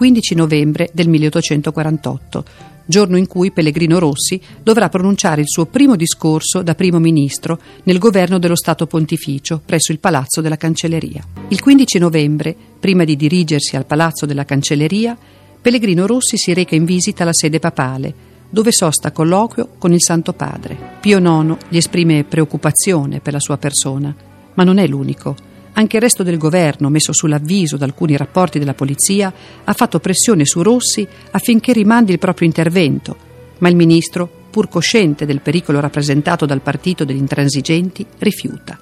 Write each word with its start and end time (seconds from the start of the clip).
15 0.00 0.34
novembre 0.34 0.88
del 0.94 1.08
1848, 1.10 2.44
giorno 2.86 3.18
in 3.18 3.26
cui 3.26 3.50
Pellegrino 3.50 3.98
Rossi 3.98 4.40
dovrà 4.62 4.88
pronunciare 4.88 5.42
il 5.42 5.46
suo 5.46 5.66
primo 5.66 5.94
discorso 5.94 6.62
da 6.62 6.74
primo 6.74 6.98
ministro 6.98 7.58
nel 7.82 7.98
governo 7.98 8.38
dello 8.38 8.56
Stato 8.56 8.86
Pontificio 8.86 9.60
presso 9.62 9.92
il 9.92 9.98
Palazzo 9.98 10.40
della 10.40 10.56
Cancelleria. 10.56 11.22
Il 11.48 11.60
15 11.60 11.98
novembre, 11.98 12.56
prima 12.80 13.04
di 13.04 13.14
dirigersi 13.14 13.76
al 13.76 13.84
Palazzo 13.84 14.24
della 14.24 14.46
Cancelleria, 14.46 15.14
Pellegrino 15.60 16.06
Rossi 16.06 16.38
si 16.38 16.54
reca 16.54 16.74
in 16.74 16.86
visita 16.86 17.24
alla 17.24 17.34
sede 17.34 17.58
papale, 17.58 18.14
dove 18.48 18.72
sosta 18.72 19.12
colloquio 19.12 19.72
con 19.76 19.92
il 19.92 20.00
Santo 20.00 20.32
Padre. 20.32 20.78
Pio 21.02 21.18
IX 21.18 21.58
gli 21.68 21.76
esprime 21.76 22.24
preoccupazione 22.24 23.20
per 23.20 23.34
la 23.34 23.38
sua 23.38 23.58
persona, 23.58 24.16
ma 24.54 24.64
non 24.64 24.78
è 24.78 24.86
l'unico. 24.86 25.48
Anche 25.80 25.96
il 25.96 26.02
resto 26.02 26.22
del 26.22 26.36
governo, 26.36 26.90
messo 26.90 27.14
sull'avviso 27.14 27.78
da 27.78 27.86
alcuni 27.86 28.14
rapporti 28.14 28.58
della 28.58 28.74
polizia, 28.74 29.32
ha 29.64 29.72
fatto 29.72 29.98
pressione 29.98 30.44
su 30.44 30.60
Rossi 30.60 31.08
affinché 31.30 31.72
rimandi 31.72 32.12
il 32.12 32.18
proprio 32.18 32.46
intervento, 32.46 33.16
ma 33.60 33.70
il 33.70 33.76
ministro, 33.76 34.30
pur 34.50 34.68
cosciente 34.68 35.24
del 35.24 35.40
pericolo 35.40 35.80
rappresentato 35.80 36.44
dal 36.44 36.60
partito 36.60 37.06
degli 37.06 37.16
intransigenti, 37.16 38.04
rifiuta. 38.18 38.78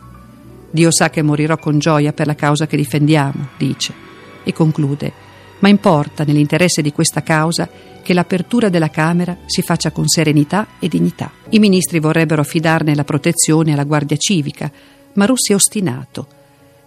Dio 0.72 0.90
sa 0.90 1.08
che 1.08 1.22
morirò 1.22 1.56
con 1.56 1.78
gioia 1.78 2.12
per 2.12 2.26
la 2.26 2.34
causa 2.34 2.66
che 2.66 2.76
difendiamo, 2.76 3.50
dice, 3.56 3.94
e 4.42 4.52
conclude, 4.52 5.12
ma 5.60 5.68
importa 5.68 6.24
nell'interesse 6.24 6.82
di 6.82 6.90
questa 6.90 7.22
causa 7.22 7.68
che 8.02 8.12
l'apertura 8.12 8.70
della 8.70 8.90
Camera 8.90 9.36
si 9.46 9.62
faccia 9.62 9.92
con 9.92 10.08
serenità 10.08 10.66
e 10.80 10.88
dignità. 10.88 11.30
I 11.50 11.60
ministri 11.60 12.00
vorrebbero 12.00 12.40
affidarne 12.40 12.96
la 12.96 13.04
protezione 13.04 13.72
alla 13.72 13.84
Guardia 13.84 14.16
Civica, 14.16 14.68
ma 15.12 15.26
Rossi 15.26 15.52
è 15.52 15.54
ostinato. 15.54 16.37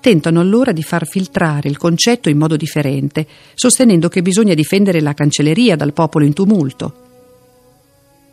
Tentano 0.01 0.39
allora 0.39 0.71
di 0.71 0.81
far 0.81 1.05
filtrare 1.05 1.69
il 1.69 1.77
concetto 1.77 2.27
in 2.27 2.37
modo 2.39 2.57
differente, 2.57 3.27
sostenendo 3.53 4.09
che 4.09 4.23
bisogna 4.23 4.55
difendere 4.55 4.99
la 4.99 5.13
cancelleria 5.13 5.75
dal 5.75 5.93
popolo 5.93 6.25
in 6.25 6.33
tumulto. 6.33 6.93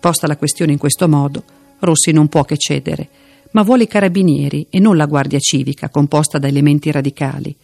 Posta 0.01 0.27
la 0.27 0.39
questione 0.39 0.73
in 0.73 0.79
questo 0.79 1.07
modo, 1.09 1.45
Rossi 1.81 2.11
non 2.11 2.29
può 2.29 2.45
che 2.45 2.57
cedere, 2.57 3.09
ma 3.51 3.63
vuole 3.63 3.83
i 3.83 3.87
carabinieri 3.87 4.67
e 4.71 4.79
non 4.79 4.97
la 4.97 5.05
Guardia 5.05 5.39
Civica, 5.39 5.91
composta 5.91 6.39
da 6.39 6.49
elementi 6.49 6.91
radicali. 6.91 7.55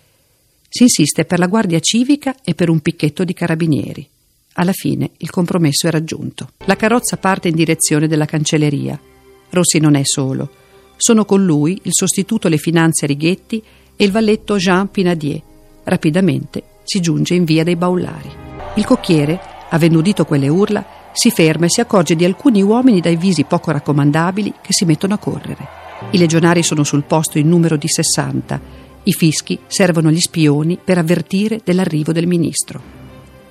Si 0.68 0.82
insiste 0.82 1.24
per 1.24 1.38
la 1.38 1.46
Guardia 1.46 1.80
Civica 1.80 2.36
e 2.44 2.54
per 2.54 2.68
un 2.68 2.80
picchetto 2.80 3.24
di 3.24 3.32
carabinieri. 3.32 4.06
Alla 4.54 4.72
fine 4.72 5.12
il 5.16 5.30
compromesso 5.30 5.86
è 5.86 5.90
raggiunto. 5.90 6.50
La 6.66 6.76
carrozza 6.76 7.16
parte 7.16 7.48
in 7.48 7.54
direzione 7.54 8.06
della 8.06 8.26
cancelleria. 8.26 9.00
Rossi 9.48 9.78
non 9.78 9.94
è 9.94 10.02
solo. 10.04 10.50
Sono 10.96 11.24
con 11.24 11.42
lui 11.44 11.80
il 11.84 11.92
sostituto 11.92 12.48
Le 12.48 12.58
Finanze 12.58 13.06
Righetti 13.06 13.62
e 13.96 14.04
il 14.04 14.10
valletto 14.10 14.56
Jean 14.56 14.90
Pinadier. 14.90 15.42
Rapidamente 15.84 16.62
si 16.84 17.00
giunge 17.00 17.34
in 17.34 17.44
via 17.44 17.64
dei 17.64 17.76
Baulari. 17.76 18.30
Il 18.74 18.84
cocchiere, 18.84 19.40
avendo 19.70 19.98
udito 19.98 20.24
quelle 20.24 20.48
urla, 20.48 20.84
si 21.12 21.30
ferma 21.30 21.66
e 21.66 21.70
si 21.70 21.80
accorge 21.80 22.16
di 22.16 22.24
alcuni 22.24 22.60
uomini 22.62 23.00
dai 23.00 23.16
visi 23.16 23.44
poco 23.44 23.70
raccomandabili 23.70 24.54
che 24.60 24.72
si 24.72 24.84
mettono 24.84 25.14
a 25.14 25.18
correre. 25.18 25.82
I 26.10 26.18
legionari 26.18 26.62
sono 26.62 26.82
sul 26.84 27.04
posto 27.04 27.38
in 27.38 27.48
numero 27.48 27.76
di 27.76 27.88
60. 27.88 28.60
I 29.04 29.12
fischi 29.12 29.58
servono 29.66 30.10
gli 30.10 30.20
spioni 30.20 30.78
per 30.82 30.98
avvertire 30.98 31.60
dell'arrivo 31.62 32.12
del 32.12 32.26
ministro. 32.26 32.80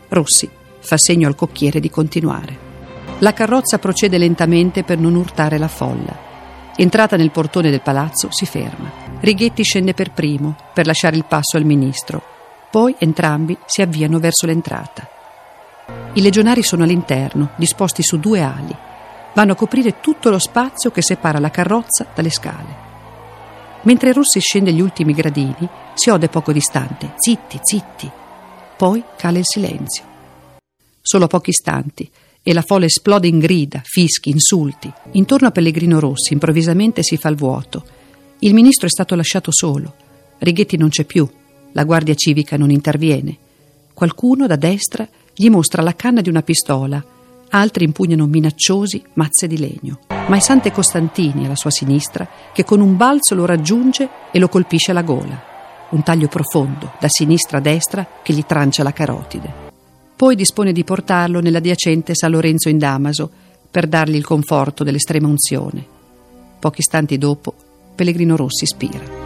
Rossi 0.10 0.50
fa 0.80 0.98
segno 0.98 1.28
al 1.28 1.36
cocchiere 1.36 1.80
di 1.80 1.90
continuare. 1.90 2.72
La 3.20 3.34
carrozza 3.34 3.80
procede 3.80 4.18
lentamente 4.18 4.84
per 4.84 5.00
non 5.00 5.16
urtare 5.16 5.58
la 5.58 5.70
folla. 5.70 6.32
Entrata 6.76 7.16
nel 7.16 7.32
portone 7.32 7.70
del 7.70 7.82
palazzo, 7.82 8.28
si 8.32 8.46
ferma. 8.46 9.03
Righetti 9.24 9.64
scende 9.64 9.94
per 9.94 10.12
primo 10.12 10.54
per 10.74 10.86
lasciare 10.86 11.16
il 11.16 11.24
passo 11.24 11.56
al 11.56 11.64
ministro. 11.64 12.22
Poi 12.70 12.94
entrambi 13.00 13.58
si 13.66 13.82
avviano 13.82 14.20
verso 14.20 14.46
l'entrata. 14.46 15.08
I 16.12 16.22
legionari 16.22 16.62
sono 16.62 16.84
all'interno, 16.84 17.52
disposti 17.56 18.04
su 18.04 18.20
due 18.20 18.42
ali. 18.42 18.76
Vanno 19.34 19.54
a 19.54 19.56
coprire 19.56 20.02
tutto 20.02 20.30
lo 20.30 20.40
spazio 20.40 20.92
che 20.92 21.02
separa 21.02 21.40
la 21.40 21.52
carrozza 21.52 22.08
dalle 22.14 22.30
scale. 22.30 22.82
Mentre 23.84 24.12
Rossi 24.12 24.42
scende 24.42 24.74
gli 24.74 24.82
ultimi 24.82 25.14
gradini, 25.14 25.70
si 25.94 26.10
ode 26.10 26.28
poco 26.28 26.52
distante: 26.52 27.14
zitti, 27.16 27.60
zitti. 27.62 28.12
Poi 28.76 29.02
cala 29.16 29.38
il 29.38 29.46
silenzio 29.46 30.12
solo 31.02 31.28
pochi 31.28 31.52
istanti, 31.52 32.10
e 32.42 32.54
la 32.54 32.62
folla 32.62 32.86
esplode 32.86 33.28
in 33.28 33.40
grida, 33.40 33.82
fischi, 33.84 34.30
insulti. 34.30 34.92
Intorno 35.12 35.48
a 35.48 35.52
Pellegrino 35.52 36.00
Rossi 36.00 36.34
improvvisamente 36.34 37.04
si 37.04 37.16
fa 37.16 37.30
il 37.30 37.36
vuoto. 37.36 37.86
Il 38.44 38.54
ministro 38.54 38.88
è 38.88 38.90
stato 38.90 39.16
lasciato 39.16 39.52
solo. 39.54 39.94
Righetti 40.40 40.76
non 40.76 40.90
c'è 40.90 41.06
più. 41.06 41.26
La 41.72 41.86
guardia 41.86 42.14
civica 42.14 42.58
non 42.58 42.72
interviene. 42.72 43.38
Qualcuno 43.94 44.48
da 44.48 44.58
destra 44.58 45.08
gli 45.34 45.50
mostra 45.50 45.82
la 45.82 45.96
canna 45.96 46.20
di 46.20 46.28
una 46.28 46.42
pistola. 46.42 47.02
Altri 47.52 47.86
impugnano 47.86 48.26
minacciosi 48.26 49.02
mazze 49.14 49.48
di 49.48 49.58
legno. 49.58 50.00
Ma 50.10 50.36
è 50.36 50.40
Sante 50.40 50.74
Costantini 50.74 51.46
alla 51.46 51.56
sua 51.56 51.70
sinistra 51.70 52.28
che 52.52 52.66
con 52.66 52.82
un 52.82 52.98
balzo 52.98 53.34
lo 53.34 53.46
raggiunge 53.46 54.10
e 54.30 54.40
lo 54.40 54.50
colpisce 54.50 54.92
alla 54.92 55.04
gola. 55.04 55.42
Un 55.92 56.04
taglio 56.04 56.28
profondo, 56.28 56.92
da 57.00 57.08
sinistra 57.08 57.60
a 57.60 57.62
destra, 57.62 58.06
che 58.22 58.34
gli 58.34 58.44
trancia 58.44 58.84
la 58.84 58.92
carotide. 58.92 59.54
Poi 60.18 60.36
dispone 60.36 60.74
di 60.74 60.84
portarlo 60.84 61.40
nell'adiacente 61.40 62.14
San 62.14 62.32
Lorenzo 62.32 62.68
in 62.68 62.78
Damaso 62.78 63.32
per 63.72 63.88
dargli 63.88 64.16
il 64.16 64.26
conforto 64.26 64.84
dell'estrema 64.84 65.30
unzione. 65.30 65.86
Pochi 66.60 66.82
istanti 66.82 67.18
dopo, 67.18 67.56
Pellegrino 67.96 68.36
Rossi 68.36 68.66
spira. 68.66 69.23